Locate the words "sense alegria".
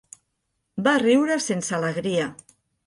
1.51-2.29